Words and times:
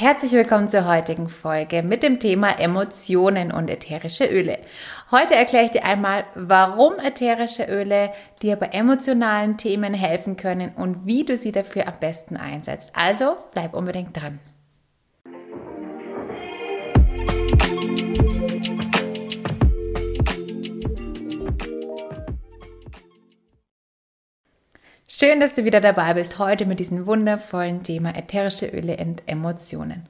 Herzlich 0.00 0.30
willkommen 0.30 0.68
zur 0.68 0.86
heutigen 0.86 1.28
Folge 1.28 1.82
mit 1.82 2.04
dem 2.04 2.20
Thema 2.20 2.60
Emotionen 2.60 3.50
und 3.50 3.68
ätherische 3.68 4.26
Öle. 4.26 4.60
Heute 5.10 5.34
erkläre 5.34 5.64
ich 5.64 5.72
dir 5.72 5.84
einmal, 5.84 6.24
warum 6.36 7.00
ätherische 7.00 7.64
Öle 7.64 8.12
dir 8.40 8.54
bei 8.54 8.66
emotionalen 8.66 9.56
Themen 9.56 9.94
helfen 9.94 10.36
können 10.36 10.70
und 10.76 11.04
wie 11.04 11.24
du 11.24 11.36
sie 11.36 11.50
dafür 11.50 11.88
am 11.88 11.98
besten 11.98 12.36
einsetzt. 12.36 12.92
Also 12.94 13.38
bleib 13.50 13.74
unbedingt 13.74 14.16
dran. 14.16 14.38
Schön, 25.10 25.40
dass 25.40 25.54
du 25.54 25.64
wieder 25.64 25.80
dabei 25.80 26.12
bist, 26.12 26.38
heute 26.38 26.66
mit 26.66 26.80
diesem 26.80 27.06
wundervollen 27.06 27.82
Thema 27.82 28.14
ätherische 28.14 28.66
Öle 28.66 28.98
und 28.98 29.22
Emotionen. 29.24 30.04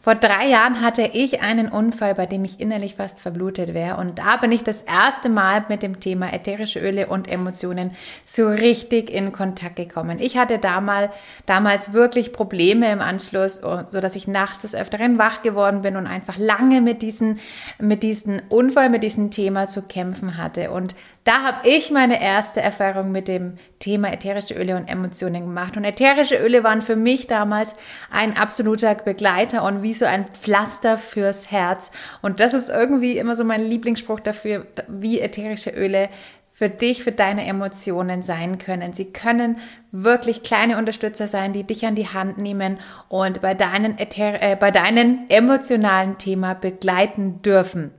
Vor 0.00 0.14
drei 0.14 0.46
Jahren 0.46 0.80
hatte 0.80 1.10
ich 1.12 1.42
einen 1.42 1.68
Unfall, 1.68 2.14
bei 2.14 2.26
dem 2.26 2.44
ich 2.44 2.60
innerlich 2.60 2.94
fast 2.94 3.18
verblutet 3.18 3.74
wäre 3.74 3.96
und 3.96 4.20
da 4.20 4.36
bin 4.36 4.52
ich 4.52 4.62
das 4.62 4.82
erste 4.82 5.28
Mal 5.28 5.64
mit 5.68 5.82
dem 5.82 5.98
Thema 5.98 6.32
ätherische 6.32 6.78
Öle 6.78 7.08
und 7.08 7.26
Emotionen 7.26 7.96
so 8.24 8.46
richtig 8.46 9.10
in 9.10 9.32
Kontakt 9.32 9.74
gekommen. 9.74 10.18
Ich 10.20 10.38
hatte 10.38 10.60
damals, 10.60 11.10
damals 11.46 11.92
wirklich 11.92 12.32
Probleme 12.32 12.92
im 12.92 13.00
Anschluss, 13.00 13.56
so 13.56 14.00
dass 14.00 14.14
ich 14.14 14.28
nachts 14.28 14.62
des 14.62 14.76
Öfteren 14.76 15.18
wach 15.18 15.42
geworden 15.42 15.82
bin 15.82 15.96
und 15.96 16.06
einfach 16.06 16.38
lange 16.38 16.80
mit 16.80 17.02
diesen, 17.02 17.40
mit 17.80 18.04
diesem 18.04 18.40
Unfall, 18.50 18.88
mit 18.88 19.02
diesem 19.02 19.32
Thema 19.32 19.66
zu 19.66 19.82
kämpfen 19.82 20.38
hatte 20.38 20.70
und 20.70 20.94
da 21.24 21.42
habe 21.42 21.66
ich 21.66 21.90
meine 21.90 22.22
erste 22.22 22.60
Erfahrung 22.60 23.10
mit 23.10 23.28
dem 23.28 23.54
Thema 23.78 24.12
ätherische 24.12 24.54
Öle 24.54 24.76
und 24.76 24.88
Emotionen 24.88 25.46
gemacht. 25.46 25.76
Und 25.76 25.84
ätherische 25.84 26.36
Öle 26.36 26.62
waren 26.62 26.82
für 26.82 26.96
mich 26.96 27.26
damals 27.26 27.74
ein 28.10 28.36
absoluter 28.36 28.94
Begleiter 28.94 29.64
und 29.64 29.82
wie 29.82 29.94
so 29.94 30.04
ein 30.04 30.26
Pflaster 30.26 30.98
fürs 30.98 31.50
Herz. 31.50 31.90
Und 32.20 32.40
das 32.40 32.52
ist 32.52 32.68
irgendwie 32.68 33.16
immer 33.16 33.36
so 33.36 33.44
mein 33.44 33.62
Lieblingsspruch 33.62 34.20
dafür, 34.20 34.66
wie 34.86 35.20
ätherische 35.20 35.70
Öle 35.70 36.10
für 36.52 36.68
dich, 36.68 37.02
für 37.02 37.10
deine 37.10 37.46
Emotionen 37.46 38.22
sein 38.22 38.58
können. 38.58 38.92
Sie 38.92 39.06
können 39.06 39.56
wirklich 39.92 40.42
kleine 40.42 40.76
Unterstützer 40.76 41.26
sein, 41.26 41.54
die 41.54 41.64
dich 41.64 41.86
an 41.86 41.94
die 41.94 42.08
Hand 42.08 42.36
nehmen 42.36 42.78
und 43.08 43.40
bei 43.40 43.54
deinen, 43.54 43.98
Äther 43.98 44.42
äh, 44.42 44.56
bei 44.56 44.70
deinen 44.70 45.28
emotionalen 45.30 46.18
Thema 46.18 46.54
begleiten 46.54 47.40
dürfen. 47.40 47.92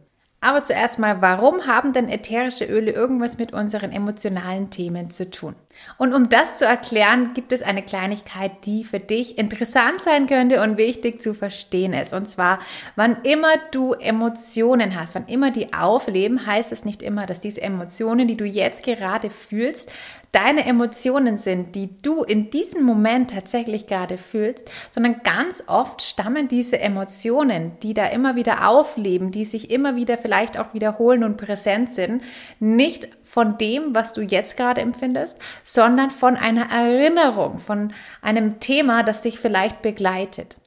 Aber 0.46 0.64
zuerst 0.64 1.00
mal, 1.00 1.24
warum 1.24 1.66
haben 1.66 1.92
denn 1.92 2.08
ätherische 2.08 2.66
Öle 2.66 2.92
irgendwas 2.92 3.40
mit 3.40 3.52
unseren 3.52 3.92
emotionalen 3.92 4.70
Themen 4.70 5.10
zu 5.10 5.32
tun? 5.32 5.56
Und 5.98 6.14
um 6.14 6.30
das 6.30 6.54
zu 6.54 6.66
erklären, 6.66 7.34
gibt 7.34 7.52
es 7.52 7.64
eine 7.64 7.82
Kleinigkeit, 7.82 8.52
die 8.64 8.84
für 8.84 9.00
dich 9.00 9.40
interessant 9.40 10.02
sein 10.02 10.28
könnte 10.28 10.62
und 10.62 10.78
wichtig 10.78 11.20
zu 11.20 11.34
verstehen 11.34 11.94
ist. 11.94 12.14
Und 12.14 12.28
zwar, 12.28 12.60
wann 12.96 13.18
immer 13.24 13.54
du 13.72 13.94
Emotionen 13.94 14.96
hast, 14.96 15.16
wann 15.16 15.26
immer 15.26 15.50
die 15.50 15.74
aufleben, 15.74 16.46
heißt 16.46 16.72
es 16.72 16.86
nicht 16.86 17.02
immer, 17.02 17.26
dass 17.26 17.42
diese 17.42 17.64
Emotionen, 17.64 18.28
die 18.28 18.38
du 18.38 18.46
jetzt 18.46 18.84
gerade 18.84 19.32
fühlst, 19.32 19.92
deine 20.36 20.66
Emotionen 20.66 21.38
sind, 21.38 21.76
die 21.76 22.02
du 22.02 22.24
in 22.24 22.50
diesem 22.50 22.84
Moment 22.84 23.32
tatsächlich 23.32 23.88
gerade 23.88 24.18
fühlst, 24.18 24.70
sondern 24.92 25.22
ganz 25.24 25.64
oft 25.68 26.02
stammen 26.02 26.50
diese 26.50 26.78
Emotionen, 26.80 27.80
die 27.82 27.94
da 27.94 28.08
immer 28.08 28.36
wieder 28.36 28.68
aufleben, 28.68 29.32
die 29.32 29.46
sich 29.46 29.72
immer 29.72 29.96
wieder 29.96 30.18
vielleicht 30.18 30.60
auch 30.60 30.74
wiederholen 30.74 31.24
und 31.24 31.38
präsent 31.38 31.94
sind, 31.94 32.22
nicht 32.60 33.08
von 33.24 33.58
dem, 33.58 33.96
was 33.96 34.12
du 34.12 34.22
jetzt 34.22 34.58
gerade 34.58 34.82
empfindest, 34.82 35.38
sondern 35.64 36.12
von 36.12 36.36
einer 36.36 36.70
Erinnerung, 36.70 37.58
von 37.58 37.94
einem 38.22 38.60
Thema, 38.60 39.04
das 39.04 39.22
dich 39.22 39.40
vielleicht 39.40 39.82
begleitet. 39.82 40.58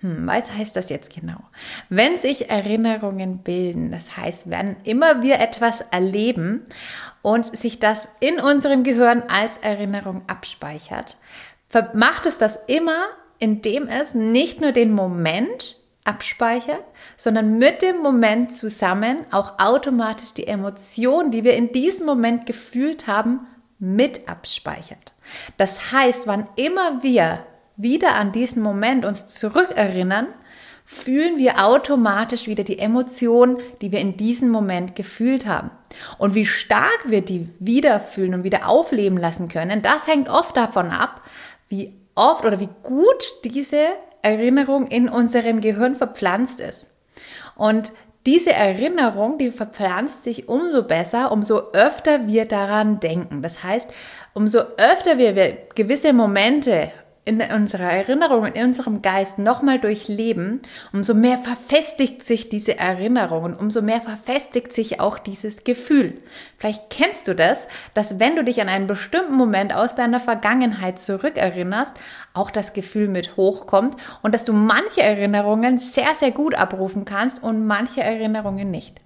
Hm, 0.00 0.26
was 0.26 0.50
heißt 0.50 0.76
das 0.76 0.88
jetzt 0.88 1.14
genau? 1.14 1.38
Wenn 1.88 2.16
sich 2.16 2.48
Erinnerungen 2.48 3.38
bilden, 3.42 3.90
das 3.90 4.16
heißt, 4.16 4.50
wenn 4.50 4.76
immer 4.84 5.22
wir 5.22 5.40
etwas 5.40 5.82
erleben 5.82 6.66
und 7.22 7.54
sich 7.54 7.80
das 7.80 8.08
in 8.20 8.40
unserem 8.40 8.82
Gehirn 8.82 9.22
als 9.28 9.58
Erinnerung 9.58 10.22
abspeichert, 10.26 11.16
macht 11.92 12.26
es 12.26 12.38
das 12.38 12.58
immer, 12.66 13.08
indem 13.38 13.88
es 13.88 14.14
nicht 14.14 14.60
nur 14.60 14.72
den 14.72 14.92
Moment 14.92 15.76
abspeichert, 16.04 16.82
sondern 17.16 17.58
mit 17.58 17.82
dem 17.82 17.98
Moment 17.98 18.54
zusammen 18.54 19.26
auch 19.30 19.58
automatisch 19.58 20.32
die 20.32 20.46
Emotion, 20.46 21.30
die 21.30 21.44
wir 21.44 21.54
in 21.54 21.72
diesem 21.72 22.06
Moment 22.06 22.46
gefühlt 22.46 23.06
haben, 23.06 23.46
mit 23.78 24.28
abspeichert. 24.28 25.12
Das 25.56 25.92
heißt, 25.92 26.26
wann 26.26 26.48
immer 26.56 27.02
wir 27.02 27.44
wieder 27.82 28.14
an 28.14 28.32
diesen 28.32 28.62
Moment 28.62 29.04
uns 29.04 29.28
zurückerinnern, 29.28 30.28
fühlen 30.84 31.38
wir 31.38 31.64
automatisch 31.64 32.48
wieder 32.48 32.64
die 32.64 32.80
Emotion, 32.80 33.58
die 33.80 33.92
wir 33.92 34.00
in 34.00 34.16
diesem 34.16 34.48
Moment 34.48 34.96
gefühlt 34.96 35.46
haben. 35.46 35.70
Und 36.18 36.34
wie 36.34 36.44
stark 36.44 37.04
wir 37.06 37.22
die 37.22 37.48
wieder 37.60 38.00
fühlen 38.00 38.34
und 38.34 38.44
wieder 38.44 38.68
aufleben 38.68 39.16
lassen 39.16 39.48
können, 39.48 39.82
das 39.82 40.08
hängt 40.08 40.28
oft 40.28 40.56
davon 40.56 40.90
ab, 40.90 41.22
wie 41.68 41.94
oft 42.16 42.44
oder 42.44 42.58
wie 42.58 42.68
gut 42.82 43.32
diese 43.44 43.86
Erinnerung 44.22 44.88
in 44.88 45.08
unserem 45.08 45.60
Gehirn 45.60 45.94
verpflanzt 45.94 46.58
ist. 46.58 46.90
Und 47.54 47.92
diese 48.26 48.52
Erinnerung, 48.52 49.38
die 49.38 49.50
verpflanzt 49.50 50.24
sich 50.24 50.48
umso 50.48 50.82
besser, 50.82 51.32
umso 51.32 51.70
öfter 51.72 52.26
wir 52.26 52.44
daran 52.44 53.00
denken. 53.00 53.42
Das 53.42 53.64
heißt, 53.64 53.90
umso 54.34 54.58
öfter 54.76 55.18
wir 55.18 55.32
gewisse 55.74 56.12
Momente 56.12 56.92
in 57.26 57.40
unserer 57.42 57.92
Erinnerung, 57.92 58.46
in 58.46 58.64
unserem 58.64 59.02
Geist 59.02 59.38
nochmal 59.38 59.78
durchleben, 59.78 60.62
umso 60.92 61.12
mehr 61.12 61.36
verfestigt 61.36 62.22
sich 62.22 62.48
diese 62.48 62.78
Erinnerung 62.78 63.44
und 63.44 63.54
umso 63.54 63.82
mehr 63.82 64.00
verfestigt 64.00 64.72
sich 64.72 65.00
auch 65.00 65.18
dieses 65.18 65.64
Gefühl. 65.64 66.18
Vielleicht 66.56 66.88
kennst 66.88 67.28
du 67.28 67.34
das, 67.34 67.68
dass 67.92 68.18
wenn 68.18 68.36
du 68.36 68.44
dich 68.44 68.62
an 68.62 68.70
einen 68.70 68.86
bestimmten 68.86 69.34
Moment 69.34 69.74
aus 69.74 69.94
deiner 69.94 70.18
Vergangenheit 70.18 70.98
zurückerinnerst, 70.98 71.94
auch 72.32 72.50
das 72.50 72.72
Gefühl 72.72 73.08
mit 73.08 73.36
hochkommt 73.36 73.96
und 74.22 74.34
dass 74.34 74.46
du 74.46 74.54
manche 74.54 75.02
Erinnerungen 75.02 75.78
sehr, 75.78 76.14
sehr 76.14 76.30
gut 76.30 76.54
abrufen 76.54 77.04
kannst 77.04 77.42
und 77.42 77.66
manche 77.66 78.02
Erinnerungen 78.02 78.70
nicht. 78.70 79.00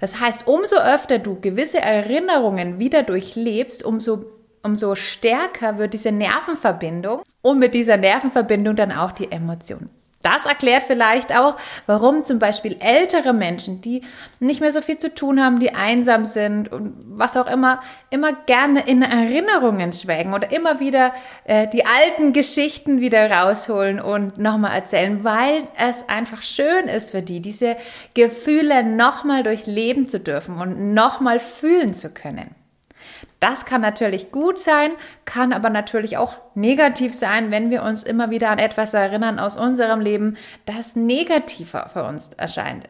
Das 0.00 0.20
heißt, 0.20 0.48
umso 0.48 0.76
öfter 0.76 1.20
du 1.20 1.40
gewisse 1.40 1.80
Erinnerungen 1.80 2.80
wieder 2.80 3.04
durchlebst, 3.04 3.84
umso 3.84 4.41
umso 4.62 4.94
stärker 4.94 5.78
wird 5.78 5.92
diese 5.92 6.12
Nervenverbindung 6.12 7.22
und 7.42 7.58
mit 7.58 7.74
dieser 7.74 7.96
Nervenverbindung 7.96 8.76
dann 8.76 8.92
auch 8.92 9.12
die 9.12 9.30
Emotion. 9.30 9.90
Das 10.22 10.46
erklärt 10.46 10.84
vielleicht 10.86 11.36
auch, 11.36 11.56
warum 11.86 12.24
zum 12.24 12.38
Beispiel 12.38 12.76
ältere 12.78 13.32
Menschen, 13.32 13.82
die 13.82 14.02
nicht 14.38 14.60
mehr 14.60 14.70
so 14.70 14.80
viel 14.80 14.96
zu 14.96 15.12
tun 15.12 15.42
haben, 15.42 15.58
die 15.58 15.74
einsam 15.74 16.24
sind 16.24 16.70
und 16.70 16.94
was 17.08 17.36
auch 17.36 17.50
immer, 17.50 17.82
immer 18.10 18.32
gerne 18.32 18.86
in 18.86 19.02
Erinnerungen 19.02 19.92
schwelgen 19.92 20.32
oder 20.32 20.52
immer 20.52 20.78
wieder 20.78 21.12
äh, 21.44 21.66
die 21.66 21.84
alten 21.84 22.32
Geschichten 22.32 23.00
wieder 23.00 23.28
rausholen 23.30 24.00
und 24.00 24.38
nochmal 24.38 24.76
erzählen, 24.76 25.24
weil 25.24 25.62
es 25.76 26.08
einfach 26.08 26.42
schön 26.42 26.86
ist 26.86 27.10
für 27.10 27.22
die, 27.22 27.40
diese 27.40 27.76
Gefühle 28.14 28.84
nochmal 28.84 29.42
durchleben 29.42 30.08
zu 30.08 30.20
dürfen 30.20 30.60
und 30.60 30.94
nochmal 30.94 31.40
fühlen 31.40 31.94
zu 31.94 32.10
können. 32.10 32.61
Das 33.42 33.64
kann 33.64 33.80
natürlich 33.80 34.30
gut 34.30 34.60
sein, 34.60 34.92
kann 35.24 35.52
aber 35.52 35.68
natürlich 35.68 36.16
auch 36.16 36.36
negativ 36.54 37.12
sein, 37.12 37.50
wenn 37.50 37.70
wir 37.70 37.82
uns 37.82 38.04
immer 38.04 38.30
wieder 38.30 38.50
an 38.50 38.60
etwas 38.60 38.94
erinnern 38.94 39.40
aus 39.40 39.56
unserem 39.56 39.98
Leben, 39.98 40.36
das 40.64 40.94
negativer 40.94 41.90
für 41.92 42.04
uns 42.04 42.28
erscheint. 42.34 42.88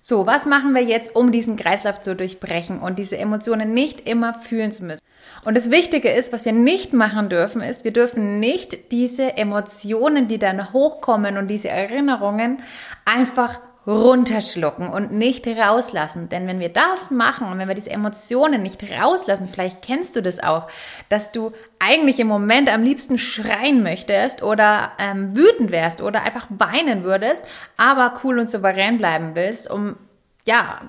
So, 0.00 0.28
was 0.28 0.46
machen 0.46 0.76
wir 0.76 0.84
jetzt, 0.84 1.16
um 1.16 1.32
diesen 1.32 1.56
Kreislauf 1.56 2.00
zu 2.00 2.14
durchbrechen 2.14 2.78
und 2.78 3.00
diese 3.00 3.18
Emotionen 3.18 3.74
nicht 3.74 4.08
immer 4.08 4.32
fühlen 4.32 4.70
zu 4.70 4.84
müssen? 4.84 5.02
Und 5.44 5.56
das 5.56 5.72
Wichtige 5.72 6.10
ist, 6.12 6.32
was 6.32 6.44
wir 6.44 6.52
nicht 6.52 6.92
machen 6.92 7.28
dürfen, 7.28 7.60
ist, 7.60 7.82
wir 7.82 7.92
dürfen 7.92 8.38
nicht 8.38 8.92
diese 8.92 9.36
Emotionen, 9.36 10.28
die 10.28 10.38
dann 10.38 10.72
hochkommen 10.72 11.36
und 11.36 11.48
diese 11.48 11.68
Erinnerungen 11.68 12.62
einfach 13.04 13.58
runterschlucken 13.88 14.90
und 14.90 15.12
nicht 15.12 15.46
rauslassen. 15.46 16.28
Denn 16.28 16.46
wenn 16.46 16.60
wir 16.60 16.68
das 16.68 17.10
machen 17.10 17.50
und 17.50 17.58
wenn 17.58 17.68
wir 17.68 17.74
diese 17.74 17.90
Emotionen 17.90 18.62
nicht 18.62 18.82
rauslassen, 18.82 19.48
vielleicht 19.48 19.80
kennst 19.80 20.14
du 20.14 20.22
das 20.22 20.40
auch, 20.40 20.68
dass 21.08 21.32
du 21.32 21.52
eigentlich 21.78 22.20
im 22.20 22.26
Moment 22.26 22.68
am 22.68 22.82
liebsten 22.82 23.16
schreien 23.16 23.82
möchtest 23.82 24.42
oder 24.42 24.92
ähm, 24.98 25.34
wütend 25.34 25.70
wärst 25.70 26.02
oder 26.02 26.22
einfach 26.22 26.46
weinen 26.50 27.02
würdest, 27.02 27.46
aber 27.78 28.20
cool 28.22 28.38
und 28.38 28.50
souverän 28.50 28.98
bleiben 28.98 29.30
willst, 29.34 29.70
um 29.70 29.96
ja, 30.44 30.80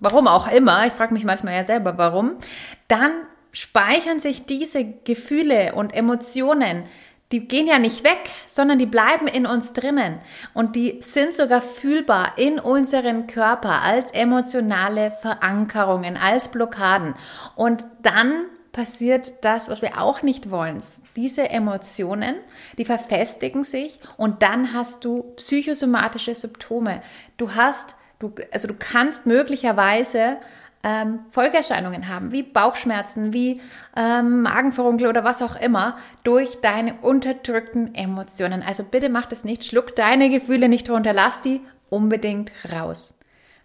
warum 0.00 0.28
auch 0.28 0.50
immer, 0.50 0.86
ich 0.86 0.92
frage 0.92 1.12
mich 1.12 1.24
manchmal 1.24 1.54
ja 1.54 1.64
selber, 1.64 1.98
warum, 1.98 2.38
dann 2.86 3.10
speichern 3.52 4.20
sich 4.20 4.46
diese 4.46 4.84
Gefühle 4.84 5.74
und 5.74 5.94
Emotionen 5.94 6.84
die 7.32 7.46
gehen 7.46 7.66
ja 7.66 7.78
nicht 7.78 8.04
weg, 8.04 8.30
sondern 8.46 8.78
die 8.78 8.86
bleiben 8.86 9.26
in 9.26 9.46
uns 9.46 9.74
drinnen 9.74 10.18
und 10.54 10.76
die 10.76 10.98
sind 11.00 11.34
sogar 11.34 11.60
fühlbar 11.60 12.38
in 12.38 12.58
unseren 12.58 13.26
Körper 13.26 13.82
als 13.82 14.10
emotionale 14.12 15.10
Verankerungen, 15.10 16.16
als 16.16 16.48
Blockaden. 16.48 17.14
Und 17.54 17.84
dann 18.02 18.46
passiert 18.72 19.44
das, 19.44 19.68
was 19.68 19.82
wir 19.82 20.00
auch 20.00 20.22
nicht 20.22 20.50
wollen. 20.50 20.82
Diese 21.16 21.50
Emotionen, 21.50 22.36
die 22.78 22.84
verfestigen 22.84 23.64
sich 23.64 23.98
und 24.16 24.42
dann 24.42 24.72
hast 24.72 25.04
du 25.04 25.34
psychosomatische 25.36 26.34
Symptome. 26.34 27.02
Du 27.36 27.54
hast, 27.54 27.94
du, 28.20 28.32
also 28.52 28.68
du 28.68 28.74
kannst 28.78 29.26
möglicherweise 29.26 30.38
ähm, 30.84 31.20
Folgeerscheinungen 31.30 32.08
haben, 32.08 32.32
wie 32.32 32.42
Bauchschmerzen, 32.42 33.32
wie 33.32 33.60
ähm, 33.96 34.42
Magenverunkel 34.42 35.08
oder 35.08 35.24
was 35.24 35.42
auch 35.42 35.56
immer, 35.56 35.96
durch 36.24 36.60
deine 36.60 36.94
unterdrückten 37.02 37.94
Emotionen. 37.94 38.62
Also 38.62 38.84
bitte 38.84 39.08
mach 39.08 39.26
das 39.26 39.44
nicht, 39.44 39.64
schluck 39.64 39.96
deine 39.96 40.30
Gefühle 40.30 40.68
nicht 40.68 40.88
runter, 40.88 41.12
lass 41.12 41.40
die 41.40 41.60
unbedingt 41.90 42.52
raus. 42.72 43.14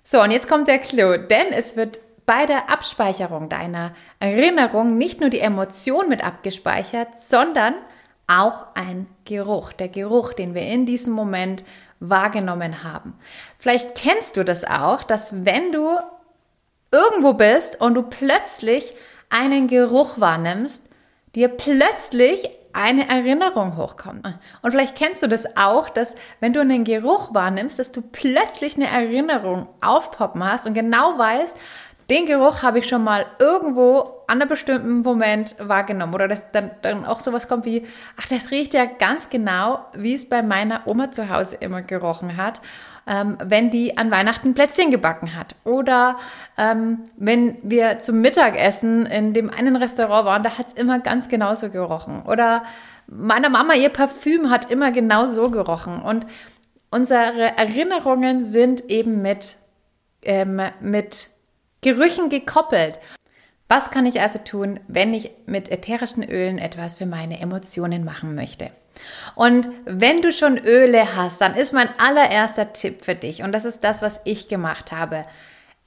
So, 0.04 0.22
und 0.22 0.32
jetzt 0.32 0.50
kommt 0.50 0.68
der 0.68 0.80
Clou, 0.80 1.18
denn 1.18 1.48
es 1.52 1.76
wird 1.76 2.00
bei 2.26 2.46
der 2.46 2.70
Abspeicherung 2.70 3.50
deiner 3.50 3.94
Erinnerung 4.20 4.98
nicht 4.98 5.20
nur 5.20 5.30
die 5.30 5.40
Emotion 5.40 6.10
mit 6.10 6.24
abgespeichert, 6.24 7.20
sondern 7.20 7.76
auch 8.28 8.68
ein 8.76 9.08
Geruch, 9.26 9.74
der 9.74 9.90
Geruch, 9.90 10.34
den 10.34 10.54
wir 10.56 10.64
in 10.64 10.86
diesem 10.86 11.14
Moment 11.14 11.64
wahrgenommen 12.00 12.84
haben. 12.84 13.14
Vielleicht 13.58 13.96
kennst 13.96 14.38
du 14.38 14.44
das 14.44 14.66
auch, 14.66 15.04
dass 15.04 15.46
wenn 15.46 15.72
du 15.72 15.98
irgendwo 16.94 17.34
bist 17.34 17.82
und 17.82 17.96
du 17.96 18.04
plötzlich 18.04 18.96
einen 19.30 19.68
Geruch 19.68 20.20
wahrnimmst, 20.20 20.86
dir 21.36 21.50
plötzlich 21.50 22.50
eine 22.72 23.08
Erinnerung 23.08 23.78
hochkommt. 23.78 24.26
Und 24.62 24.72
vielleicht 24.72 24.96
kennst 24.96 25.22
du 25.22 25.28
das 25.28 25.58
auch, 25.58 25.90
dass 25.90 26.16
wenn 26.40 26.54
du 26.54 26.60
einen 26.60 26.84
Geruch 26.84 27.34
wahrnimmst, 27.34 27.80
dass 27.80 27.92
du 27.92 28.02
plötzlich 28.02 28.76
eine 28.76 28.88
Erinnerung 28.88 29.68
aufpoppen 29.82 30.44
hast 30.44 30.66
und 30.66 30.74
genau 30.74 31.18
weißt, 31.18 31.58
den 32.10 32.26
Geruch 32.26 32.64
habe 32.64 32.80
ich 32.80 32.88
schon 32.88 33.04
mal 33.04 33.26
irgendwo 33.40 34.24
an 34.28 34.42
einem 34.42 34.50
bestimmten 34.50 35.02
Moment 35.02 35.56
wahrgenommen. 35.58 36.14
Oder 36.14 36.28
dass 36.28 36.52
dann, 36.52 36.72
dann 36.82 37.06
auch 37.06 37.20
sowas 37.20 37.48
kommt 37.48 37.66
wie, 37.66 37.88
ach, 38.20 38.28
das 38.28 38.52
riecht 38.52 38.74
ja 38.74 38.86
ganz 38.86 39.30
genau, 39.30 39.86
wie 39.94 40.14
es 40.14 40.28
bei 40.28 40.42
meiner 40.42 40.82
Oma 40.86 41.12
zu 41.12 41.30
Hause 41.30 41.56
immer 41.56 41.82
gerochen 41.82 42.36
hat, 42.36 42.62
ähm, 43.08 43.38
wenn 43.44 43.70
die 43.70 43.98
an 43.98 44.12
Weihnachten 44.12 44.54
Plätzchen 44.54 44.92
gebacken 44.92 45.36
hat. 45.36 45.56
Oder 45.64 46.18
ähm, 46.58 47.04
wenn 47.18 47.56
wir 47.64 48.00
zum 48.00 48.22
Mittagessen 48.22 49.06
in 49.06 49.34
dem 49.34 49.50
einen 49.50 49.76
Restaurant 49.76 50.26
waren, 50.26 50.44
da 50.44 50.58
hat 50.58 50.68
es 50.68 50.74
immer 50.74 51.00
ganz 51.00 51.28
genauso 51.28 51.70
gerochen. 51.70 52.24
Oder 52.26 52.64
meiner 53.08 53.50
Mama, 53.50 53.74
ihr 53.74 53.90
Parfüm 53.90 54.50
hat 54.50 54.72
immer 54.72 54.92
genau 54.92 55.28
so 55.28 55.50
gerochen. 55.50 56.02
Und 56.02 56.26
unsere 56.90 57.58
Erinnerungen 57.58 58.46
sind 58.46 58.90
eben 58.90 59.22
mit, 59.22 59.58
ähm, 60.24 60.62
mit 60.80 61.28
Gerüchen 61.82 62.30
gekoppelt. 62.30 63.00
Was 63.68 63.92
kann 63.92 64.06
ich 64.06 64.22
also 64.22 64.40
tun, 64.40 64.80
wenn 64.88 65.14
ich 65.14 65.32
mit 65.46 65.70
ätherischen 65.70 66.24
Ölen 66.24 66.60
etwas 66.60 66.96
für 66.96 67.06
meine 67.06 67.40
Emotionen 67.40 68.06
machen 68.06 68.36
möchte? 68.36 68.70
Und 69.36 69.70
wenn 69.86 70.22
du 70.22 70.32
schon 70.32 70.58
Öle 70.58 71.16
hast, 71.16 71.42
dann 71.42 71.56
ist 71.56 71.74
mein 71.74 71.90
allererster 71.98 72.74
Tipp 72.74 73.04
für 73.04 73.16
dich, 73.16 73.44
und 73.44 73.52
das 73.52 73.66
ist 73.66 73.84
das, 73.84 74.02
was 74.02 74.22
ich 74.26 74.48
gemacht 74.48 74.92
habe. 74.92 75.24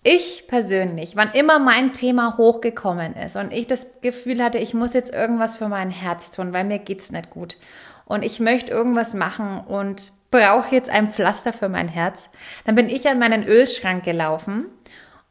Ich 0.02 0.46
persönlich, 0.46 1.16
wann 1.16 1.32
immer 1.32 1.58
mein 1.58 1.92
Thema 1.92 2.36
hochgekommen 2.38 3.14
ist 3.14 3.34
und 3.34 3.52
ich 3.52 3.66
das 3.66 3.86
Gefühl 4.02 4.40
hatte, 4.42 4.58
ich 4.58 4.72
muss 4.72 4.92
jetzt 4.92 5.12
irgendwas 5.12 5.56
für 5.58 5.68
mein 5.68 5.90
Herz 5.90 6.30
tun, 6.30 6.52
weil 6.52 6.62
mir 6.62 6.78
geht's 6.78 7.10
nicht 7.10 7.30
gut 7.30 7.56
und 8.04 8.24
ich 8.24 8.38
möchte 8.38 8.70
irgendwas 8.70 9.14
machen 9.14 9.58
und 9.66 10.12
brauche 10.30 10.74
jetzt 10.74 10.90
ein 10.90 11.10
Pflaster 11.10 11.52
für 11.52 11.68
mein 11.68 11.88
Herz, 11.88 12.30
dann 12.64 12.76
bin 12.76 12.88
ich 12.88 13.08
an 13.08 13.18
meinen 13.18 13.44
Ölschrank 13.46 14.04
gelaufen 14.04 14.66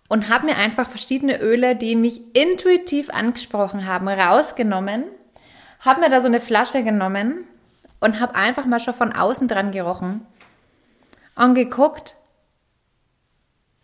und 0.09 0.29
habe 0.29 0.47
mir 0.47 0.57
einfach 0.57 0.89
verschiedene 0.89 1.39
Öle, 1.39 1.75
die 1.75 1.95
mich 1.95 2.35
intuitiv 2.35 3.09
angesprochen 3.09 3.87
haben, 3.87 4.07
rausgenommen, 4.09 5.05
habe 5.79 6.01
mir 6.01 6.09
da 6.09 6.19
so 6.19 6.27
eine 6.27 6.41
Flasche 6.41 6.83
genommen 6.83 7.45
und 8.05 8.19
habe 8.19 8.35
einfach 8.35 8.67
mal 8.67 8.79
schon 8.79 8.93
von 8.93 9.11
außen 9.11 9.47
dran 9.47 9.71
gerochen 9.71 10.23
und 11.35 11.55
geguckt, 11.55 12.15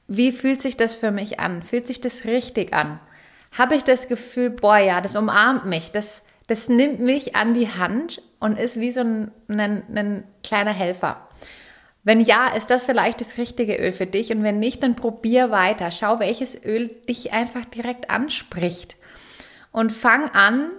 wie 0.07 0.31
fühlt 0.31 0.62
sich 0.62 0.77
das 0.77 0.94
für 0.94 1.09
mich 1.09 1.39
an? 1.39 1.63
Fühlt 1.63 1.88
sich 1.88 2.01
das 2.01 2.25
richtig 2.25 2.71
an? 2.71 3.00
Habe 3.57 3.75
ich 3.75 3.83
das 3.83 4.07
Gefühl, 4.07 4.51
boah, 4.51 4.77
ja, 4.77 5.01
das 5.01 5.15
umarmt 5.15 5.65
mich, 5.65 5.91
das, 5.91 6.23
das 6.45 6.69
nimmt 6.69 7.00
mich 7.00 7.35
an 7.35 7.56
die 7.56 7.68
Hand 7.68 8.21
und 8.39 8.59
ist 8.59 8.79
wie 8.79 8.91
so 8.91 9.00
ein, 9.00 9.31
ein, 9.47 9.83
ein 9.95 10.23
kleiner 10.44 10.73
Helfer. 10.73 11.27
Wenn 12.03 12.19
ja, 12.19 12.50
ist 12.50 12.69
das 12.69 12.85
vielleicht 12.85 13.21
das 13.21 13.39
richtige 13.39 13.75
Öl 13.75 13.91
für 13.91 14.06
dich 14.06 14.31
und 14.31 14.44
wenn 14.44 14.59
nicht, 14.59 14.83
dann 14.83 14.95
probier 14.95 15.50
weiter. 15.50 15.89
Schau, 15.89 16.19
welches 16.19 16.63
Öl 16.63 16.89
dich 17.09 17.33
einfach 17.33 17.65
direkt 17.65 18.12
anspricht 18.12 18.97
und 19.71 19.91
fang 19.91 20.29
an, 20.29 20.69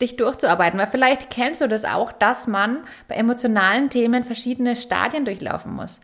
dich 0.00 0.16
durchzuarbeiten, 0.16 0.78
weil 0.78 0.86
vielleicht 0.86 1.30
kennst 1.30 1.60
du 1.60 1.68
das 1.68 1.84
auch, 1.84 2.12
dass 2.12 2.46
man 2.46 2.84
bei 3.08 3.14
emotionalen 3.14 3.90
Themen 3.90 4.24
verschiedene 4.24 4.76
Stadien 4.76 5.24
durchlaufen 5.24 5.74
muss. 5.74 6.00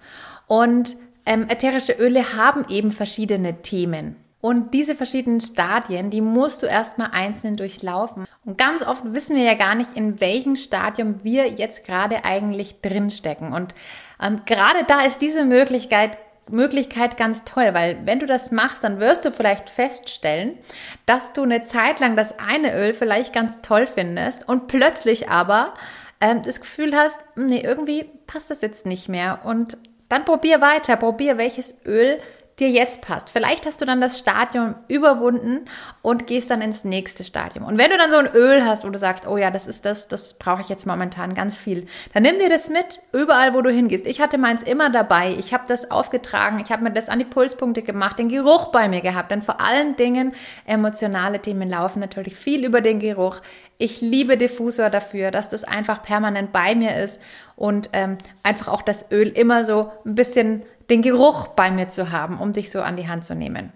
Und 0.47 0.97
ähm, 1.27 1.47
ätherische 1.49 1.93
Öle 1.93 2.37
haben 2.37 2.65
eben 2.69 2.91
verschiedene 2.91 3.63
Themen. 3.63 4.17
Und 4.41 4.75
diese 4.75 4.97
verschiedenen 4.97 5.41
Stadien, 5.41 6.11
die 6.11 6.21
musst 6.21 6.65
du 6.65 6.67
erstmal 6.67 7.11
einzeln 7.13 7.57
durchlaufen. 7.57 8.27
Und 8.45 8.59
ganz 8.59 8.85
oft 8.85 9.05
wissen 9.13 9.37
wir 9.37 9.45
ja 9.45 9.55
gar 9.55 9.77
nicht, 9.77 9.97
in 9.97 10.21
welchem 10.21 10.57
Stadium 10.57 11.23
wir 11.23 11.49
jetzt 11.49 11.87
gerade 11.87 12.25
eigentlich 12.25 12.81
drinstecken. 12.81 13.53
Und 13.53 13.73
ähm, 14.21 14.41
gerade 14.45 14.85
da 14.89 15.03
ist 15.03 15.23
diese 15.23 15.45
Möglichkeit 15.45 16.19
Möglichkeit 16.51 17.17
ganz 17.17 17.45
toll, 17.45 17.71
weil 17.73 17.99
wenn 18.05 18.19
du 18.21 18.27
das 18.27 18.51
machst, 18.51 18.85
dann 18.85 19.01
wirst 19.01 19.25
du 19.25 19.31
vielleicht 19.31 19.71
feststellen, 19.71 20.59
dass 21.07 21.33
du 21.33 21.43
eine 21.43 21.63
Zeit 21.63 22.01
lang 22.01 22.17
das 22.17 22.39
eine 22.39 22.77
Öl 22.77 22.93
vielleicht 22.93 23.33
ganz 23.33 23.61
toll 23.63 23.87
findest 23.87 24.49
und 24.49 24.67
plötzlich 24.67 25.29
aber 25.29 25.75
ähm, 26.21 26.43
das 26.43 26.61
Gefühl 26.61 26.97
hast, 26.97 27.21
nee, 27.37 27.61
irgendwie 27.61 28.05
passt 28.27 28.51
das 28.51 28.61
jetzt 28.61 28.87
nicht 28.87 29.09
mehr. 29.09 29.41
Und 29.45 29.77
dann 30.09 30.25
probier 30.25 30.61
weiter, 30.61 30.97
probier 30.97 31.39
welches 31.39 31.75
Öl 31.87 32.19
dir 32.59 32.69
jetzt 32.69 33.01
passt. 33.01 33.31
Vielleicht 33.31 33.67
hast 33.67 33.81
du 33.81 33.85
dann 33.85 34.01
das 34.01 34.19
Stadium 34.19 34.75
überwunden 34.89 35.67
und 36.03 36.27
gehst 36.27 36.51
dann 36.51 36.61
ins 36.61 36.85
nächste 36.85 37.25
Stadium. 37.25 37.65
Und 37.65 37.79
wenn 37.79 37.91
du 37.91 37.97
dann 37.97 38.11
so 38.11 38.17
ein 38.17 38.31
Öl 38.35 38.65
hast, 38.65 38.85
wo 38.85 38.91
du 38.91 38.99
sagst, 38.99 39.27
oh 39.27 39.37
ja, 39.37 39.51
das 39.51 39.67
ist 39.67 39.85
das, 39.85 40.09
das 40.09 40.35
brauche 40.35 40.61
ich 40.61 40.69
jetzt 40.69 40.87
momentan 40.87 41.35
ganz 41.35 41.57
viel, 41.57 41.87
dann 42.13 42.23
nimm 42.25 42.39
dir 42.39 42.51
das 42.51 42.69
mit, 42.69 43.01
überall, 43.13 43.55
wo 43.55 43.63
du 43.63 43.71
hingehst. 43.71 44.07
Ich 44.07 44.21
hatte 44.21 44.39
meins 44.39 44.63
immer 44.63 44.91
dabei. 44.91 45.35
Ich 45.39 45.55
habe 45.55 45.65
das 45.67 45.91
aufgetragen, 45.91 46.61
ich 46.65 46.71
habe 46.71 46.85
mir 46.85 46.93
das 46.93 47.09
an 47.09 47.19
die 47.19 47.25
Pulspunkte 47.25 47.83
gemacht, 47.83 48.19
den 48.19 48.29
Geruch 48.29 48.67
bei 48.67 48.89
mir 48.89 49.01
gehabt. 49.01 49.31
Denn 49.31 49.43
vor 49.43 49.61
allen 49.61 49.97
Dingen 49.97 50.33
emotionale 50.67 51.41
Themen 51.41 51.69
laufen 51.69 52.01
natürlich 52.01 52.37
viel 52.37 52.65
über 52.65 52.81
den 52.81 52.99
Geruch. 52.99 53.41
Ich 53.79 54.01
liebe 54.01 54.37
Diffusor 54.37 54.91
dafür, 54.91 55.31
dass 55.31 55.49
das 55.49 55.65
einfach 55.65 56.03
permanent 56.03 56.53
bei 56.53 56.75
mir 56.75 56.97
ist 56.97 57.21
und 57.57 57.91
ähm, 57.93 58.19
einfach 58.43 58.69
auch 58.69 58.83
das 58.83 59.11
Öl 59.11 59.29
immer 59.29 59.65
so 59.65 59.91
ein 60.05 60.15
bisschen 60.15 60.63
den 60.93 61.01
Geruch 61.01 61.49
bei 61.49 61.71
mir 61.71 61.89
zu 61.89 62.13
haben, 62.13 62.39
um 62.39 62.53
dich 62.53 62.71
so 62.71 62.83
an 62.83 62.97
die 62.97 63.09
Hand 63.09 63.25
zu 63.25 63.35
nehmen. 63.35 63.73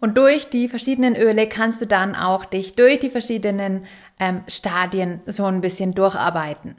Und 0.00 0.18
durch 0.18 0.50
die 0.50 0.68
verschiedenen 0.68 1.14
Öle 1.14 1.48
kannst 1.48 1.80
du 1.80 1.86
dann 1.86 2.16
auch 2.16 2.44
dich 2.44 2.74
durch 2.74 2.98
die 2.98 3.08
verschiedenen 3.08 3.86
ähm, 4.18 4.42
Stadien 4.48 5.20
so 5.26 5.44
ein 5.44 5.60
bisschen 5.60 5.94
durcharbeiten. 5.94 6.74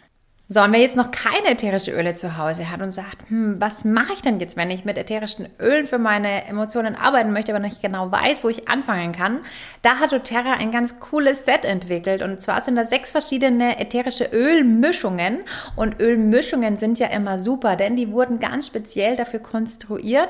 So, 0.50 0.62
und 0.62 0.72
wer 0.72 0.80
jetzt 0.80 0.96
noch 0.96 1.12
keine 1.12 1.50
ätherische 1.50 1.92
Öle 1.92 2.14
zu 2.14 2.38
Hause 2.38 2.72
hat 2.72 2.82
und 2.82 2.92
sagt, 2.92 3.30
hm, 3.30 3.58
was 3.60 3.84
mache 3.84 4.14
ich 4.14 4.22
denn 4.22 4.40
jetzt, 4.40 4.56
wenn 4.56 4.72
ich 4.72 4.86
mit 4.86 4.98
ätherischen 4.98 5.50
Ölen 5.60 5.88
für 5.88 5.98
meine 5.98 6.46
Emotionen 6.46 6.96
arbeiten 6.96 7.34
möchte, 7.34 7.54
aber 7.54 7.60
nicht 7.60 7.82
genau 7.82 8.14
weiß, 8.14 8.46
wo 8.46 8.50
ich 8.50 8.70
anfangen 8.70 9.12
kann, 9.12 9.42
da 9.82 10.00
hat 10.00 10.14
doTERRA 10.14 10.54
ein 10.54 10.72
ganz 10.72 11.02
cooles 11.02 11.44
Set 11.44 11.66
entwickelt. 11.66 12.22
Und 12.22 12.42
zwar 12.42 12.62
sind 12.62 12.78
da 12.78 12.86
sechs 12.86 13.12
verschiedene 13.12 13.78
ätherische 13.78 14.24
Ölmischungen. 14.32 15.40
Und 15.76 16.00
Ölmischungen 16.00 16.78
sind 16.78 16.98
ja 16.98 17.08
immer 17.08 17.40
super, 17.40 17.76
denn 17.76 17.98
die 17.98 18.14
wurden 18.14 18.40
ganz 18.40 18.68
speziell 18.68 19.18
dafür 19.18 19.42
konstruiert, 19.42 20.30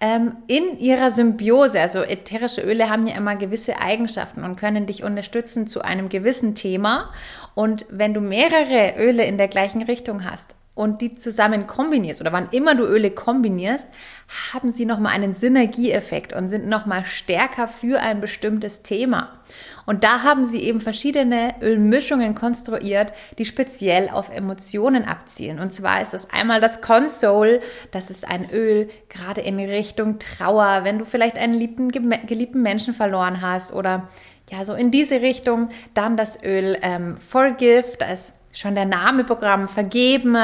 ähm, 0.00 0.36
in 0.46 0.78
ihrer 0.78 1.10
Symbiose. 1.10 1.80
Also 1.80 2.02
ätherische 2.02 2.60
Öle 2.60 2.88
haben 2.88 3.04
ja 3.06 3.16
immer 3.16 3.34
gewisse 3.34 3.80
Eigenschaften 3.80 4.44
und 4.44 4.54
können 4.54 4.86
dich 4.86 5.02
unterstützen 5.02 5.66
zu 5.66 5.82
einem 5.82 6.08
gewissen 6.08 6.54
Thema. 6.54 7.10
Und 7.54 7.86
wenn 7.90 8.14
du 8.14 8.20
mehrere 8.20 8.94
Öle 8.98 9.24
in 9.24 9.38
der 9.38 9.48
gleichen 9.56 9.80
Richtung 9.80 10.30
hast 10.30 10.54
und 10.74 11.00
die 11.00 11.14
zusammen 11.14 11.66
kombinierst 11.66 12.20
oder 12.20 12.32
wann 12.32 12.50
immer 12.50 12.74
du 12.74 12.84
Öle 12.84 13.10
kombinierst, 13.10 13.88
haben 14.52 14.70
sie 14.70 14.84
nochmal 14.84 15.14
einen 15.14 15.32
Synergieeffekt 15.32 16.34
und 16.34 16.48
sind 16.48 16.66
nochmal 16.66 17.06
stärker 17.06 17.66
für 17.66 17.98
ein 18.00 18.20
bestimmtes 18.20 18.82
Thema. 18.82 19.32
Und 19.86 20.04
da 20.04 20.22
haben 20.22 20.44
sie 20.44 20.62
eben 20.62 20.82
verschiedene 20.82 21.54
Ölmischungen 21.62 22.34
konstruiert, 22.34 23.14
die 23.38 23.46
speziell 23.46 24.10
auf 24.10 24.28
Emotionen 24.28 25.06
abzielen. 25.06 25.60
Und 25.60 25.72
zwar 25.72 26.02
ist 26.02 26.12
das 26.12 26.28
einmal 26.30 26.60
das 26.60 26.82
Console, 26.82 27.62
das 27.90 28.10
ist 28.10 28.28
ein 28.28 28.50
Öl 28.50 28.90
gerade 29.08 29.40
in 29.40 29.58
Richtung 29.58 30.18
Trauer, 30.18 30.80
wenn 30.82 30.98
du 30.98 31.06
vielleicht 31.06 31.38
einen 31.38 31.54
liebten, 31.54 31.88
geliebten 31.88 32.60
Menschen 32.60 32.92
verloren 32.92 33.40
hast 33.40 33.72
oder 33.72 34.08
ja, 34.50 34.62
so 34.66 34.74
in 34.74 34.90
diese 34.90 35.22
Richtung. 35.22 35.70
Dann 35.94 36.18
das 36.18 36.44
Öl 36.44 36.76
ähm, 36.82 37.16
Forgive, 37.16 37.96
das 37.98 38.40
schon 38.56 38.74
der 38.74 38.86
Name 38.86 39.24
Programm, 39.24 39.68
vergeben, 39.68 40.36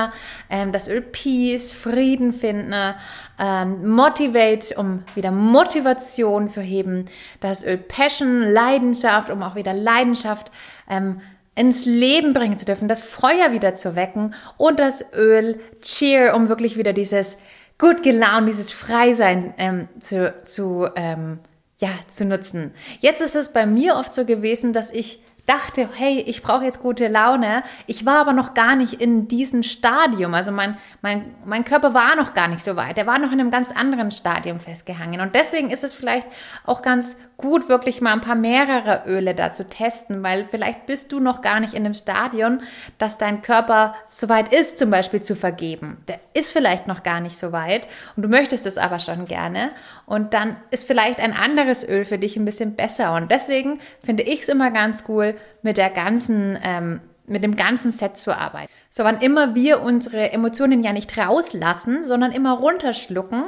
ähm, 0.50 0.70
das 0.72 0.88
Öl 0.88 1.00
Peace, 1.00 1.72
Frieden 1.72 2.32
finden, 2.32 2.94
ähm, 3.38 3.88
Motivate, 3.90 4.74
um 4.76 5.02
wieder 5.14 5.30
Motivation 5.30 6.48
zu 6.48 6.60
heben, 6.60 7.06
das 7.40 7.64
Öl 7.64 7.78
Passion, 7.78 8.42
Leidenschaft, 8.42 9.30
um 9.30 9.42
auch 9.42 9.54
wieder 9.54 9.72
Leidenschaft 9.72 10.52
ähm, 10.88 11.20
ins 11.54 11.84
Leben 11.84 12.32
bringen 12.32 12.58
zu 12.58 12.64
dürfen, 12.64 12.88
das 12.88 13.02
Feuer 13.02 13.52
wieder 13.52 13.74
zu 13.74 13.96
wecken 13.96 14.34
und 14.56 14.78
das 14.78 15.12
Öl 15.14 15.60
Cheer, 15.80 16.34
um 16.34 16.48
wirklich 16.48 16.76
wieder 16.76 16.92
dieses 16.92 17.36
gut 17.78 18.02
gelaunt, 18.02 18.48
dieses 18.48 18.72
Freisein 18.72 19.54
ähm, 19.58 19.88
zu, 20.00 20.34
zu, 20.44 20.86
ähm, 20.96 21.40
ja, 21.80 21.88
zu 22.08 22.24
nutzen. 22.24 22.72
Jetzt 23.00 23.20
ist 23.20 23.34
es 23.34 23.52
bei 23.52 23.66
mir 23.66 23.96
oft 23.96 24.14
so 24.14 24.24
gewesen, 24.24 24.72
dass 24.72 24.90
ich 24.90 25.20
dachte, 25.46 25.88
hey, 25.94 26.20
ich 26.20 26.42
brauche 26.42 26.64
jetzt 26.64 26.80
gute 26.80 27.08
Laune. 27.08 27.64
Ich 27.86 28.06
war 28.06 28.20
aber 28.20 28.32
noch 28.32 28.54
gar 28.54 28.76
nicht 28.76 28.94
in 28.94 29.26
diesem 29.26 29.62
Stadium. 29.62 30.34
Also 30.34 30.52
mein, 30.52 30.76
mein, 31.00 31.34
mein 31.44 31.64
Körper 31.64 31.94
war 31.94 32.14
noch 32.14 32.32
gar 32.32 32.48
nicht 32.48 32.62
so 32.62 32.76
weit. 32.76 32.96
Er 32.96 33.06
war 33.06 33.18
noch 33.18 33.32
in 33.32 33.40
einem 33.40 33.50
ganz 33.50 33.72
anderen 33.72 34.12
Stadium 34.12 34.60
festgehangen. 34.60 35.20
Und 35.20 35.34
deswegen 35.34 35.70
ist 35.70 35.82
es 35.82 35.94
vielleicht 35.94 36.28
auch 36.64 36.82
ganz 36.82 37.16
gut, 37.42 37.68
wirklich 37.68 38.00
mal 38.00 38.12
ein 38.12 38.20
paar 38.20 38.36
mehrere 38.36 39.02
Öle 39.06 39.34
da 39.34 39.52
zu 39.52 39.68
testen, 39.68 40.22
weil 40.22 40.44
vielleicht 40.44 40.86
bist 40.86 41.10
du 41.10 41.18
noch 41.18 41.42
gar 41.42 41.58
nicht 41.58 41.74
in 41.74 41.82
dem 41.82 41.94
Stadion, 41.94 42.62
dass 42.98 43.18
dein 43.18 43.42
Körper 43.42 43.96
so 44.10 44.28
weit 44.28 44.54
ist, 44.54 44.78
zum 44.78 44.90
Beispiel 44.90 45.22
zu 45.22 45.34
vergeben. 45.34 45.98
Der 46.06 46.20
ist 46.34 46.52
vielleicht 46.52 46.86
noch 46.86 47.02
gar 47.02 47.20
nicht 47.20 47.36
so 47.36 47.50
weit 47.50 47.88
und 48.16 48.22
du 48.22 48.28
möchtest 48.28 48.64
es 48.64 48.78
aber 48.78 49.00
schon 49.00 49.26
gerne. 49.26 49.72
Und 50.06 50.34
dann 50.34 50.56
ist 50.70 50.86
vielleicht 50.86 51.20
ein 51.20 51.32
anderes 51.32 51.86
Öl 51.86 52.04
für 52.04 52.18
dich 52.18 52.36
ein 52.36 52.44
bisschen 52.44 52.76
besser. 52.76 53.14
Und 53.14 53.30
deswegen 53.30 53.80
finde 54.04 54.22
ich 54.22 54.42
es 54.42 54.48
immer 54.48 54.70
ganz 54.70 55.04
cool, 55.08 55.31
mit 55.62 55.76
der 55.76 55.90
ganzen, 55.90 56.58
ähm, 56.62 57.00
mit 57.26 57.44
dem 57.44 57.56
ganzen 57.56 57.90
Set 57.90 58.18
zu 58.18 58.36
arbeiten. 58.36 58.70
So, 58.90 59.04
wann 59.04 59.20
immer 59.20 59.54
wir 59.54 59.82
unsere 59.82 60.32
Emotionen 60.32 60.82
ja 60.82 60.92
nicht 60.92 61.16
rauslassen, 61.16 62.04
sondern 62.04 62.32
immer 62.32 62.52
runterschlucken, 62.52 63.44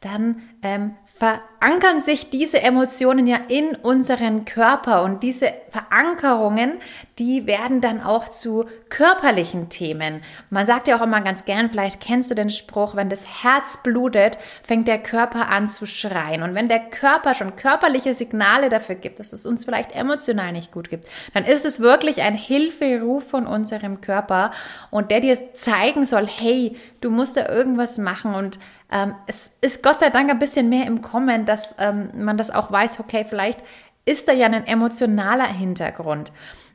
dann 0.00 0.42
ähm, 0.62 0.94
verankern 1.04 2.00
sich 2.00 2.30
diese 2.30 2.62
Emotionen 2.62 3.26
ja 3.26 3.38
in 3.48 3.74
unseren 3.74 4.44
Körper 4.44 5.02
und 5.02 5.22
diese 5.22 5.52
Verankerungen, 5.76 6.78
die 7.18 7.46
werden 7.46 7.82
dann 7.82 8.00
auch 8.00 8.28
zu 8.28 8.64
körperlichen 8.88 9.68
Themen. 9.68 10.22
Man 10.48 10.64
sagt 10.64 10.88
ja 10.88 10.96
auch 10.96 11.02
immer 11.02 11.20
ganz 11.20 11.44
gern, 11.44 11.68
vielleicht 11.68 12.00
kennst 12.00 12.30
du 12.30 12.34
den 12.34 12.48
Spruch, 12.48 12.96
wenn 12.96 13.10
das 13.10 13.42
Herz 13.42 13.82
blutet, 13.82 14.38
fängt 14.62 14.88
der 14.88 15.02
Körper 15.02 15.48
an 15.48 15.68
zu 15.68 15.86
schreien. 15.86 16.42
Und 16.42 16.54
wenn 16.54 16.68
der 16.68 16.80
Körper 16.80 17.34
schon 17.34 17.56
körperliche 17.56 18.14
Signale 18.14 18.70
dafür 18.70 18.94
gibt, 18.94 19.20
dass 19.20 19.34
es 19.34 19.44
uns 19.44 19.66
vielleicht 19.66 19.92
emotional 19.94 20.52
nicht 20.52 20.72
gut 20.72 20.88
gibt, 20.88 21.06
dann 21.34 21.44
ist 21.44 21.66
es 21.66 21.80
wirklich 21.80 22.22
ein 22.22 22.34
Hilferuf 22.34 23.28
von 23.28 23.46
unserem 23.46 24.00
Körper 24.00 24.52
und 24.90 25.10
der 25.10 25.20
dir 25.20 25.52
zeigen 25.52 26.06
soll, 26.06 26.26
hey, 26.26 26.74
du 27.02 27.10
musst 27.10 27.36
da 27.36 27.48
irgendwas 27.48 27.98
machen 27.98 28.34
und 28.34 28.58
ähm, 28.90 29.14
es 29.26 29.56
ist 29.60 29.82
Gott 29.82 29.98
sei 29.98 30.10
Dank 30.10 30.30
ein 30.30 30.38
bisschen 30.38 30.68
mehr 30.68 30.86
im 30.86 31.02
Kommen, 31.02 31.44
dass 31.44 31.74
ähm, 31.78 32.10
man 32.14 32.36
das 32.36 32.50
auch 32.50 32.70
weiß, 32.70 33.00
okay, 33.00 33.26
vielleicht 33.28 33.60
ist 34.06 34.28
da 34.28 34.32
ja 34.32 34.46
ein 34.46 34.66
emotionaler 34.66 35.46
Hintergrund. 35.46 36.32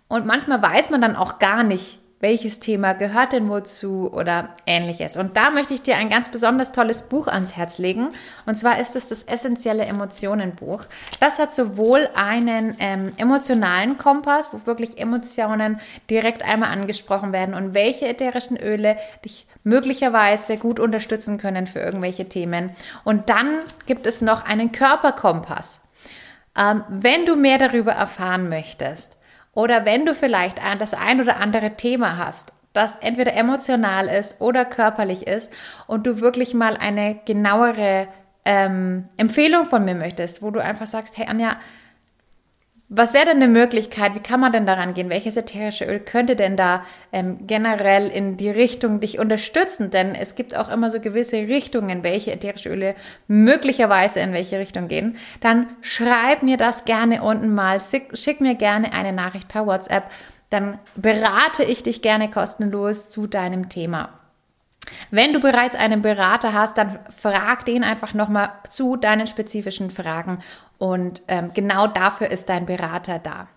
Und 0.07 0.25
manchmal 0.25 0.61
weiß 0.61 0.91
man 0.91 1.01
dann 1.01 1.15
auch 1.15 1.39
gar 1.39 1.63
nicht, 1.63 1.97
welches 2.21 2.59
Thema 2.59 2.93
gehört 2.93 3.33
denn 3.33 3.49
wozu 3.49 4.11
oder 4.13 4.49
ähnliches. 4.65 5.17
Und 5.17 5.35
da 5.37 5.49
möchte 5.49 5.73
ich 5.73 5.81
dir 5.81 5.97
ein 5.97 6.09
ganz 6.09 6.29
besonders 6.29 6.71
tolles 6.71 7.03
Buch 7.03 7.27
ans 7.27 7.57
Herz 7.57 7.79
legen. 7.79 8.09
Und 8.45 8.55
zwar 8.55 8.79
ist 8.79 8.95
es 8.95 9.07
das 9.07 9.23
Essentielle 9.23 9.85
Emotionenbuch. 9.85 10.83
Das 11.19 11.39
hat 11.39 11.53
sowohl 11.53 12.07
einen 12.13 12.75
ähm, 12.79 13.11
emotionalen 13.17 13.97
Kompass, 13.97 14.51
wo 14.53 14.65
wirklich 14.65 14.99
Emotionen 14.99 15.79
direkt 16.09 16.43
einmal 16.43 16.71
angesprochen 16.71 17.33
werden 17.33 17.55
und 17.55 17.73
welche 17.73 18.07
ätherischen 18.07 18.57
Öle 18.57 18.97
dich 19.25 19.47
möglicherweise 19.63 20.57
gut 20.57 20.79
unterstützen 20.79 21.37
können 21.37 21.65
für 21.67 21.79
irgendwelche 21.79 22.29
Themen. 22.29 22.71
Und 23.03 23.29
dann 23.29 23.61
gibt 23.87 24.05
es 24.05 24.21
noch 24.21 24.45
einen 24.45 24.71
Körperkompass. 24.71 25.80
Ähm, 26.57 26.83
wenn 26.89 27.25
du 27.25 27.35
mehr 27.35 27.57
darüber 27.57 27.93
erfahren 27.93 28.49
möchtest, 28.49 29.17
oder 29.53 29.85
wenn 29.85 30.05
du 30.05 30.13
vielleicht 30.13 30.59
das 30.79 30.93
ein 30.93 31.19
oder 31.19 31.37
andere 31.37 31.75
Thema 31.75 32.17
hast, 32.17 32.53
das 32.73 32.95
entweder 32.95 33.33
emotional 33.33 34.07
ist 34.07 34.39
oder 34.39 34.63
körperlich 34.63 35.27
ist 35.27 35.51
und 35.87 36.07
du 36.07 36.21
wirklich 36.21 36.53
mal 36.53 36.77
eine 36.77 37.19
genauere 37.25 38.07
ähm, 38.45 39.09
Empfehlung 39.17 39.65
von 39.65 39.83
mir 39.83 39.95
möchtest, 39.95 40.41
wo 40.41 40.51
du 40.51 40.61
einfach 40.61 40.87
sagst, 40.87 41.17
hey 41.17 41.27
Anja, 41.27 41.57
was 42.93 43.13
wäre 43.13 43.23
denn 43.23 43.37
eine 43.37 43.47
Möglichkeit? 43.47 44.15
Wie 44.15 44.19
kann 44.19 44.41
man 44.41 44.51
denn 44.51 44.65
daran 44.65 44.93
gehen? 44.93 45.09
Welches 45.09 45.37
ätherische 45.37 45.85
Öl 45.85 46.01
könnte 46.01 46.35
denn 46.35 46.57
da 46.57 46.83
ähm, 47.13 47.37
generell 47.47 48.09
in 48.09 48.35
die 48.35 48.49
Richtung 48.49 48.99
dich 48.99 49.17
unterstützen? 49.17 49.91
Denn 49.91 50.13
es 50.13 50.35
gibt 50.35 50.57
auch 50.57 50.67
immer 50.67 50.89
so 50.89 50.99
gewisse 50.99 51.37
Richtungen, 51.37 52.03
welche 52.03 52.33
ätherische 52.33 52.67
Öle 52.67 52.95
möglicherweise 53.29 54.19
in 54.19 54.33
welche 54.33 54.59
Richtung 54.59 54.89
gehen. 54.89 55.15
Dann 55.39 55.69
schreib 55.79 56.43
mir 56.43 56.57
das 56.57 56.83
gerne 56.83 57.23
unten 57.23 57.55
mal. 57.55 57.79
Schick, 57.79 58.17
schick 58.17 58.41
mir 58.41 58.55
gerne 58.55 58.91
eine 58.91 59.13
Nachricht 59.13 59.47
per 59.47 59.65
WhatsApp. 59.65 60.11
Dann 60.49 60.77
berate 60.95 61.63
ich 61.63 61.83
dich 61.83 62.01
gerne 62.01 62.29
kostenlos 62.29 63.09
zu 63.09 63.25
deinem 63.25 63.69
Thema. 63.69 64.09
Wenn 65.11 65.31
du 65.31 65.39
bereits 65.39 65.77
einen 65.77 66.01
Berater 66.01 66.53
hast, 66.53 66.77
dann 66.77 66.99
frag 67.09 67.63
den 67.63 67.85
einfach 67.85 68.13
nochmal 68.13 68.49
zu 68.67 68.97
deinen 68.97 69.27
spezifischen 69.27 69.91
Fragen 69.91 70.39
und 70.81 71.21
ähm, 71.27 71.51
genau 71.53 71.85
dafür 71.85 72.31
ist 72.31 72.49
dein 72.49 72.65
Berater 72.65 73.19
da. 73.19 73.47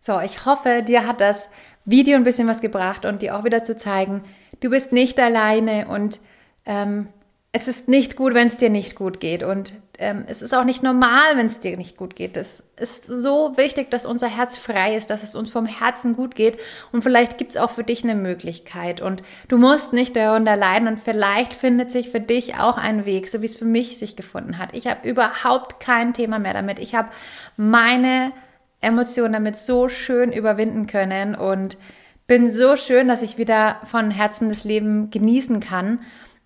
So, 0.00 0.18
ich 0.18 0.44
hoffe, 0.44 0.82
dir 0.82 1.06
hat 1.06 1.20
das 1.20 1.50
Video 1.84 2.16
ein 2.16 2.24
bisschen 2.24 2.48
was 2.48 2.60
gebracht 2.60 3.04
und 3.04 3.22
dir 3.22 3.36
auch 3.36 3.44
wieder 3.44 3.62
zu 3.62 3.76
zeigen, 3.76 4.24
du 4.58 4.68
bist 4.68 4.90
nicht 4.90 5.20
alleine 5.20 5.86
und 5.86 6.18
ähm, 6.66 7.10
es 7.58 7.66
ist 7.66 7.88
nicht 7.88 8.14
gut, 8.14 8.34
wenn 8.34 8.46
es 8.46 8.56
dir 8.56 8.70
nicht 8.70 8.94
gut 8.94 9.18
geht. 9.18 9.42
Und 9.42 9.72
ähm, 9.98 10.24
es 10.28 10.42
ist 10.42 10.54
auch 10.54 10.62
nicht 10.62 10.84
normal, 10.84 11.36
wenn 11.36 11.46
es 11.46 11.58
dir 11.58 11.76
nicht 11.76 11.96
gut 11.96 12.14
geht. 12.14 12.36
Es 12.36 12.62
ist 12.76 13.04
so 13.06 13.56
wichtig, 13.56 13.90
dass 13.90 14.06
unser 14.06 14.28
Herz 14.28 14.56
frei 14.56 14.96
ist, 14.96 15.10
dass 15.10 15.24
es 15.24 15.34
uns 15.34 15.50
vom 15.50 15.66
Herzen 15.66 16.14
gut 16.14 16.36
geht. 16.36 16.58
Und 16.92 17.02
vielleicht 17.02 17.36
gibt 17.36 17.50
es 17.50 17.56
auch 17.56 17.72
für 17.72 17.82
dich 17.82 18.04
eine 18.04 18.14
Möglichkeit. 18.14 19.00
Und 19.00 19.24
du 19.48 19.58
musst 19.58 19.92
nicht 19.92 20.14
darunter 20.14 20.54
leiden. 20.54 20.86
Und 20.86 21.00
vielleicht 21.00 21.52
findet 21.52 21.90
sich 21.90 22.10
für 22.10 22.20
dich 22.20 22.60
auch 22.60 22.78
ein 22.78 23.06
Weg, 23.06 23.28
so 23.28 23.42
wie 23.42 23.46
es 23.46 23.56
für 23.56 23.64
mich 23.64 23.98
sich 23.98 24.14
gefunden 24.14 24.58
hat. 24.58 24.72
Ich 24.72 24.86
habe 24.86 25.08
überhaupt 25.08 25.80
kein 25.80 26.14
Thema 26.14 26.38
mehr 26.38 26.54
damit. 26.54 26.78
Ich 26.78 26.94
habe 26.94 27.08
meine 27.56 28.30
Emotionen 28.80 29.32
damit 29.32 29.56
so 29.56 29.88
schön 29.88 30.30
überwinden 30.30 30.86
können 30.86 31.34
und 31.34 31.76
bin 32.28 32.52
so 32.52 32.76
schön, 32.76 33.08
dass 33.08 33.22
ich 33.22 33.36
wieder 33.36 33.80
von 33.82 34.12
Herzen 34.12 34.48
das 34.48 34.62
Leben 34.62 35.10
genießen 35.10 35.58
kann 35.58 35.98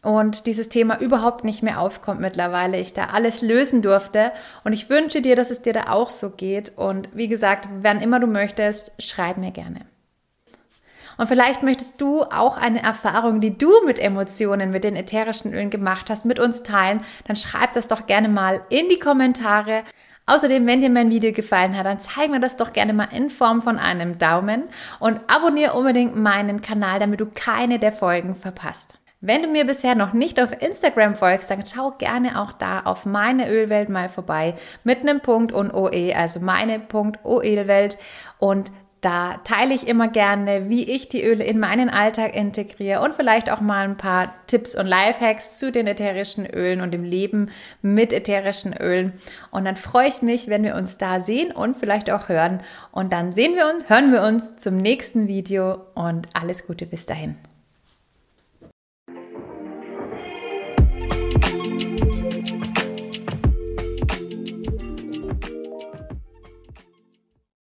und 0.03 0.47
dieses 0.47 0.69
Thema 0.69 1.01
überhaupt 1.01 1.45
nicht 1.45 1.63
mehr 1.63 1.81
aufkommt 1.81 2.21
mittlerweile, 2.21 2.79
ich 2.79 2.93
da 2.93 3.07
alles 3.07 3.41
lösen 3.41 3.83
durfte 3.83 4.33
und 4.65 4.73
ich 4.73 4.91
wünsche 4.91 5.23
dir, 5.23 5.37
dass 5.37 5.51
es 5.51 5.63
dir 5.63 5.73
da 5.73 5.85
auch 5.91 6.11
so 6.11 6.31
geht 6.31 6.77
und 6.77 7.09
wie 7.15 7.29
gesagt, 7.29 7.69
wann 7.81 8.01
immer 8.01 8.19
du 8.19 8.27
möchtest, 8.27 8.93
schreib 8.99 9.37
mir 9.37 9.53
gerne. 9.53 9.87
Und 11.19 11.29
vielleicht 11.29 11.63
möchtest 11.63 12.01
du 12.01 12.23
auch 12.23 12.57
eine 12.57 12.83
Erfahrung, 12.83 13.41
die 13.41 13.57
du 13.57 13.71
mit 13.85 13.99
Emotionen, 13.99 14.71
mit 14.71 14.83
den 14.83 14.97
ätherischen 14.97 15.53
Ölen 15.53 15.71
gemacht 15.71 16.11
hast, 16.11 16.25
mit 16.25 16.41
uns 16.41 16.63
teilen, 16.63 17.01
dann 17.27 17.37
schreib 17.37 17.75
das 17.75 17.87
doch 17.87 18.07
gerne 18.07 18.29
mal 18.29 18.63
in 18.71 18.89
die 18.89 18.99
Kommentare. 18.99 19.83
Außerdem, 20.25 20.67
wenn 20.67 20.81
dir 20.81 20.91
mein 20.91 21.11
Video 21.11 21.33
gefallen 21.33 21.77
hat, 21.77 21.87
dann 21.87 22.01
zeig 22.01 22.31
mir 22.31 22.41
das 22.41 22.57
doch 22.57 22.73
gerne 22.73 22.93
mal 22.93 23.09
in 23.13 23.29
Form 23.29 23.61
von 23.61 23.79
einem 23.79 24.19
Daumen 24.19 24.65
und 25.01 25.21
abonniere 25.27 25.75
unbedingt 25.75 26.17
meinen 26.17 26.63
Kanal, 26.63 26.99
damit 26.99 27.21
du 27.21 27.27
keine 27.27 27.79
der 27.79 27.93
Folgen 27.93 28.35
verpasst. 28.35 28.99
Wenn 29.25 29.41
du 29.41 29.49
mir 29.49 29.65
bisher 29.65 29.95
noch 29.95 30.15
nicht 30.15 30.41
auf 30.41 30.61
Instagram 30.61 31.15
folgst, 31.15 31.49
dann 31.49 31.63
schau 31.65 31.93
gerne 31.93 32.43
auch 32.43 32.51
da 32.51 32.81
auf 32.81 33.07
meine 33.07 33.49
Ölwelt 33.49 33.89
mal 33.89 34.09
vorbei 34.09 34.55
mit 34.83 35.03
einem 35.03 35.21
Punkt 35.21 35.53
und 35.53 35.73
OE, 35.73 36.13
also 36.13 36.41
meine 36.41 36.81
Punkt 36.81 37.21
Ölwelt 37.25 37.99
und 38.41 38.73
da 39.01 39.39
teile 39.45 39.75
ich 39.75 39.87
immer 39.87 40.09
gerne, 40.09 40.69
wie 40.69 40.91
ich 40.91 41.09
die 41.09 41.23
Öle 41.23 41.45
in 41.45 41.61
meinen 41.61 41.89
Alltag 41.89 42.35
integriere 42.35 43.01
und 43.01 43.15
vielleicht 43.15 43.51
auch 43.51 43.61
mal 43.61 43.85
ein 43.85 43.97
paar 43.97 44.35
Tipps 44.49 44.75
und 44.75 44.87
Lifehacks 44.87 45.57
zu 45.57 45.71
den 45.71 45.87
ätherischen 45.87 46.45
Ölen 46.45 46.81
und 46.81 46.91
dem 46.91 47.05
Leben 47.05 47.51
mit 47.81 48.13
ätherischen 48.13 48.73
Ölen. 48.77 49.13
Und 49.53 49.65
dann 49.65 49.77
freue 49.77 50.09
ich 50.09 50.23
mich, 50.23 50.49
wenn 50.49 50.65
wir 50.65 50.75
uns 50.75 50.99
da 50.99 51.21
sehen 51.21 51.53
und 51.53 51.77
vielleicht 51.77 52.11
auch 52.11 52.29
hören. 52.29 52.61
Und 52.91 53.13
dann 53.13 53.33
sehen 53.33 53.55
wir 53.55 53.67
uns, 53.73 53.89
hören 53.89 54.13
wir 54.13 54.23
uns 54.23 54.57
zum 54.57 54.79
nächsten 54.79 55.29
Video 55.29 55.81
und 55.95 56.29
alles 56.33 56.67
Gute 56.67 56.87
bis 56.87 57.07
dahin. 57.07 57.37